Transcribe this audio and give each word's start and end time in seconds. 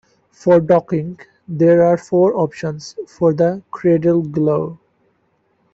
For 0.31 0.59
docking, 0.59 1.19
there 1.47 1.83
are 1.85 1.95
four 1.95 2.35
options 2.35 2.95
for 3.07 3.33
the 3.35 3.61
"cradle 3.69 4.23
glow". 4.23 4.79